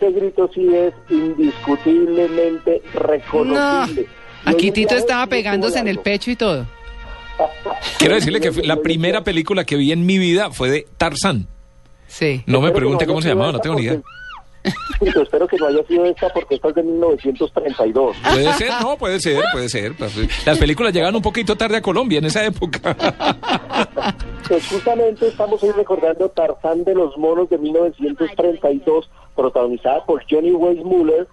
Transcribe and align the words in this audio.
Ese 0.00 0.12
grito 0.12 0.50
sí 0.54 0.66
es 0.74 0.94
indiscutiblemente 1.10 2.82
reconocible. 2.94 4.08
No. 4.44 4.50
Aquí 4.50 4.70
Tito 4.70 4.94
estaba 4.94 5.26
pegándose 5.26 5.78
en 5.78 5.88
el 5.88 5.98
pecho 5.98 6.30
y 6.30 6.36
todo. 6.36 6.66
Quiero 7.98 8.14
decirle 8.14 8.40
que 8.40 8.50
la 8.62 8.76
primera 8.76 9.22
película 9.22 9.64
que 9.64 9.76
vi 9.76 9.92
en 9.92 10.06
mi 10.06 10.18
vida 10.18 10.50
fue 10.50 10.70
de 10.70 10.86
Tarzán. 10.96 11.46
Sí. 12.06 12.42
No 12.46 12.60
me 12.60 12.70
pregunte 12.72 13.06
cómo 13.06 13.22
se 13.22 13.28
llamaba, 13.28 13.52
no 13.52 13.58
tengo 13.60 13.76
ni 13.76 13.82
idea. 13.82 14.00
Tito, 14.98 15.22
espero 15.22 15.46
que 15.46 15.56
no 15.56 15.66
haya 15.66 15.82
sido 15.86 16.04
esta 16.04 16.28
porque 16.30 16.56
esta 16.56 16.68
es 16.68 16.74
de 16.74 16.82
1932. 16.82 18.16
Puede 18.22 18.52
ser, 18.54 18.70
no, 18.82 18.96
puede 18.98 19.20
ser, 19.20 19.42
puede 19.52 19.68
ser. 19.68 19.94
Las 20.44 20.58
películas 20.58 20.92
llegaban 20.92 21.16
un 21.16 21.22
poquito 21.22 21.56
tarde 21.56 21.78
a 21.78 21.82
Colombia 21.82 22.18
en 22.18 22.26
esa 22.26 22.44
época. 22.44 22.96
Pues 24.50 24.68
justamente 24.68 25.28
estamos 25.28 25.62
hoy 25.62 25.70
recordando 25.70 26.28
Tarzán 26.28 26.82
de 26.82 26.92
los 26.96 27.16
Monos 27.16 27.48
de 27.50 27.56
1932, 27.56 29.08
protagonizada 29.36 30.04
por 30.04 30.24
Johnny 30.28 30.50
Weissmuller, 30.50 31.28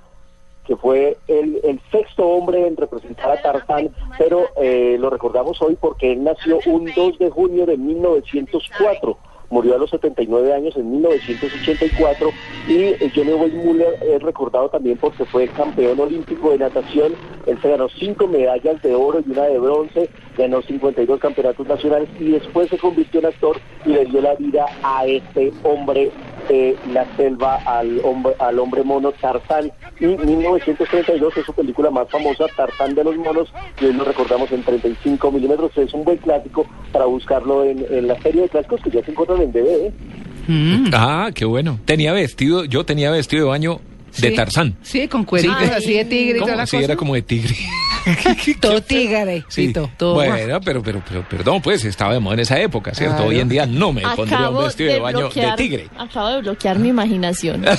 que 0.67 0.75
fue 0.75 1.17
el, 1.27 1.81
sexto 1.91 2.27
hombre 2.27 2.67
en 2.67 2.77
representar 2.77 3.31
a 3.31 3.41
Tarzán, 3.41 3.89
pero 4.19 4.45
eh, 4.61 4.97
lo 4.99 5.09
recordamos 5.09 5.59
hoy 5.63 5.75
porque 5.81 6.11
él 6.11 6.25
nació 6.25 6.59
un 6.67 6.91
2 6.95 7.17
de 7.17 7.31
junio 7.31 7.65
de 7.65 7.77
1904. 7.77 9.17
Murió 9.49 9.73
a 9.73 9.79
los 9.79 9.89
79 9.89 10.53
años 10.53 10.75
en 10.77 10.91
1984 10.91 12.29
y 12.67 12.93
Johnny 13.15 13.33
Weissmuller 13.33 13.97
es 14.03 14.21
recordado 14.21 14.69
también 14.69 14.99
porque 14.99 15.25
fue 15.25 15.47
campeón 15.47 15.99
olímpico 15.99 16.51
de 16.51 16.59
natación. 16.59 17.15
Él 17.47 17.57
se 17.61 17.69
ganó 17.69 17.87
cinco 17.89 18.27
medallas 18.27 18.81
de 18.81 18.93
oro 18.93 19.23
y 19.25 19.31
una 19.31 19.43
de 19.43 19.57
bronce, 19.57 20.09
ganó 20.37 20.61
52 20.61 21.19
campeonatos 21.19 21.67
nacionales 21.67 22.09
y 22.19 22.31
después 22.31 22.69
se 22.69 22.77
convirtió 22.77 23.21
en 23.21 23.27
actor 23.27 23.59
y 23.85 23.89
le 23.89 24.05
dio 24.05 24.21
la 24.21 24.35
vida 24.35 24.65
a 24.83 25.05
este 25.05 25.51
hombre 25.63 26.11
de 26.49 26.77
la 26.93 27.05
selva, 27.15 27.55
al 27.65 27.99
hombre, 28.03 28.33
al 28.39 28.59
hombre 28.59 28.83
mono 28.83 29.11
Tarzán. 29.13 29.71
Y 29.99 30.05
1932 30.05 31.37
es 31.37 31.45
su 31.45 31.53
película 31.53 31.89
más 31.89 32.09
famosa, 32.09 32.45
Tarzán 32.55 32.95
de 32.95 33.03
los 33.03 33.15
monos, 33.15 33.51
y 33.81 33.85
hoy 33.85 33.93
lo 33.93 34.03
recordamos 34.03 34.51
en 34.51 34.63
35 34.63 35.31
milímetros. 35.31 35.71
Es 35.77 35.93
un 35.93 36.03
buen 36.03 36.17
clásico 36.17 36.65
para 36.91 37.05
buscarlo 37.05 37.63
en, 37.63 37.85
en 37.89 38.07
la 38.07 38.21
serie 38.21 38.43
de 38.43 38.49
clásicos 38.49 38.81
que 38.81 38.91
ya 38.91 39.03
se 39.03 39.11
encuentran 39.11 39.41
en 39.41 39.51
DVD. 39.51 39.91
Mm. 40.47 40.91
Ah, 40.93 41.31
qué 41.33 41.45
bueno. 41.45 41.79
Tenía 41.85 42.13
vestido, 42.13 42.65
yo 42.65 42.85
tenía 42.85 43.11
vestido 43.11 43.45
de 43.45 43.49
baño 43.49 43.79
de. 44.21 44.31
Tarzán. 44.31 44.75
Sí, 44.81 45.07
con 45.07 45.23
cueritos 45.25 45.57
Ay. 45.59 45.69
así 45.77 45.93
de 45.93 46.05
tigre 46.05 46.37
y 46.37 46.39
toda 46.41 46.51
¿Cómo? 46.53 46.57
la 46.57 46.65
Sí, 46.67 46.77
cosa. 46.77 46.85
era 46.85 46.95
como 46.95 47.13
de 47.15 47.21
tigre. 47.21 47.55
Todo 48.61 48.81
tigre, 48.81 49.43
Sí. 49.49 49.67
Tito. 49.67 49.89
Todo. 49.97 50.13
Bueno, 50.13 50.61
pero, 50.63 50.81
pero, 50.81 51.03
pero, 51.05 51.27
perdón, 51.27 51.61
pues 51.61 51.83
estaba 51.83 52.13
de 52.13 52.19
moda 52.21 52.35
en 52.35 52.39
esa 52.41 52.57
época, 52.59 52.93
¿cierto? 52.93 53.15
Claro. 53.17 53.29
Hoy 53.31 53.39
en 53.41 53.49
día 53.49 53.65
no 53.65 53.91
me 53.91 54.01
pondría 54.01 54.37
un 54.37 54.43
Acabo 54.45 54.63
vestido 54.63 54.93
de, 54.93 54.99
baño 54.99 55.29
bloquear- 55.29 55.51
de 55.51 55.57
tigre. 55.57 55.87
Acabo 55.97 56.29
de 56.29 56.41
bloquear 56.41 56.79
mi 56.79 56.87
imaginación. 56.89 57.65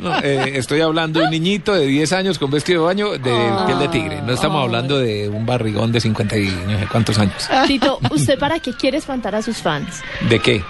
No, 0.00 0.18
eh, 0.22 0.52
estoy 0.56 0.80
hablando 0.80 1.20
de 1.20 1.26
un 1.26 1.30
niñito 1.30 1.74
de 1.74 1.86
10 1.86 2.12
años 2.12 2.38
con 2.38 2.50
vestido 2.50 2.80
de 2.82 2.86
baño 2.86 3.18
de 3.18 3.30
Ah. 3.32 3.64
piel 3.66 3.78
de 3.78 3.88
tigre. 3.88 4.22
No 4.22 4.32
estamos 4.32 4.62
hablando 4.62 4.98
de 4.98 5.28
un 5.28 5.44
barrigón 5.46 5.92
de 5.92 6.00
50 6.00 6.36
y 6.38 6.46
no 6.46 6.78
sé 6.78 6.86
cuántos 6.90 7.18
años. 7.18 7.48
Tito, 7.66 7.98
¿usted 8.10 8.38
para 8.38 8.58
qué 8.60 8.72
quiere 8.74 8.98
espantar 8.98 9.34
a 9.34 9.42
sus 9.42 9.58
fans? 9.58 10.00
¿De 10.28 10.38
qué? 10.38 10.62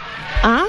¿Ah? 0.43 0.65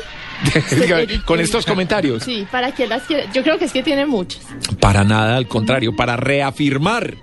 con 1.25 1.39
estos 1.39 1.65
comentarios. 1.65 2.23
Sí, 2.23 2.47
¿para 2.51 2.71
qué 2.71 2.87
las 2.87 3.03
quiere? 3.03 3.27
Yo 3.33 3.43
creo 3.43 3.57
que 3.57 3.65
es 3.65 3.73
que 3.73 3.83
tiene 3.83 4.05
muchas. 4.05 4.45
Para 4.79 5.03
nada, 5.03 5.37
al 5.37 5.47
contrario, 5.47 5.95
para 5.95 6.15
reafirmar 6.15 7.15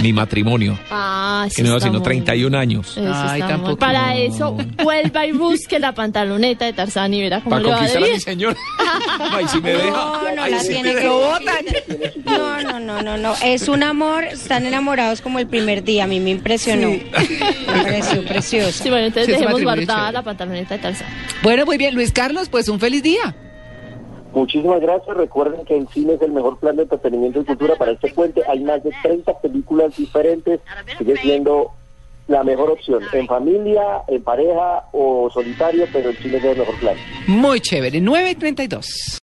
mi 0.02 0.12
matrimonio, 0.12 0.78
Ah, 0.90 1.46
que 1.54 1.62
no 1.62 1.70
iba 1.70 1.80
sino 1.80 2.02
31 2.02 2.56
años. 2.58 2.96
Eso 2.96 3.12
Ay, 3.12 3.40
tampoco. 3.40 3.76
Para 3.76 4.16
eso, 4.16 4.56
vuelva 4.82 5.26
y 5.26 5.32
busque 5.32 5.78
la 5.78 5.92
pantaloneta 5.92 6.64
de 6.64 6.72
Tarzán 6.72 7.14
y 7.14 7.22
verá 7.22 7.40
cómo 7.40 7.50
Para 7.50 7.62
le 7.62 7.68
va 7.70 7.74
de 7.74 7.80
conquistar 7.80 8.02
a 8.10 8.14
mi 8.14 8.20
señor. 8.20 8.56
Ay, 9.32 9.46
si 9.48 9.60
me 9.60 9.72
deja. 9.72 9.90
No, 9.90 10.34
no 10.34 10.42
Ay, 10.42 10.50
la 10.52 10.60
sí. 10.60 10.68
tiene 10.68 10.94
que 10.94 11.04
No, 12.24 12.62
no, 12.62 12.80
no, 12.80 13.02
no, 13.02 13.16
no. 13.16 13.34
Es 13.42 13.68
un 13.68 13.82
amor, 13.82 14.24
están 14.24 14.66
enamorados 14.66 15.20
como 15.20 15.38
el 15.38 15.46
primer 15.46 15.84
día. 15.84 16.04
A 16.04 16.06
mí 16.06 16.20
me 16.20 16.30
impresionó. 16.30 16.90
Me 16.90 17.82
pareció 17.82 18.24
precioso. 18.24 18.82
Sí, 18.82 18.90
bueno, 18.90 19.06
entonces 19.06 19.26
Sí, 19.34 19.40
dejemos 19.40 19.62
guardada 19.62 20.12
la 20.12 20.22
pantaloneta 20.22 20.76
de 20.76 20.82
Tarzán. 20.82 21.06
Bueno, 21.42 21.64
muy 21.66 21.76
bien. 21.78 21.94
Luis 21.94 22.12
Carlos, 22.12 22.48
pues 22.48 22.68
un 22.68 22.80
feliz 22.80 23.02
día. 23.02 23.34
Muchísimas 24.32 24.80
gracias. 24.80 25.16
Recuerden 25.16 25.64
que 25.64 25.76
el 25.76 25.88
cine 25.88 26.14
es 26.14 26.22
el 26.22 26.32
mejor 26.32 26.58
plan 26.58 26.76
de 26.76 26.82
entretenimiento 26.82 27.40
y 27.40 27.44
cultura 27.44 27.76
para 27.76 27.92
este 27.92 28.12
puente. 28.12 28.42
Hay 28.48 28.60
más 28.60 28.82
de 28.82 28.92
30 29.02 29.40
películas 29.40 29.96
diferentes. 29.96 30.60
Sigue 30.98 31.16
siendo 31.16 31.72
la 32.28 32.44
mejor 32.44 32.70
opción. 32.70 33.02
En 33.12 33.26
familia, 33.26 34.02
en 34.06 34.22
pareja 34.22 34.84
o 34.92 35.28
solitario, 35.30 35.86
pero 35.92 36.10
el 36.10 36.16
cine 36.18 36.38
es 36.38 36.44
el 36.44 36.58
mejor 36.58 36.78
plan. 36.78 36.96
Muy 37.26 37.60
chévere. 37.60 38.00
9 38.00 38.30
y 38.30 38.34
32. 38.36 39.18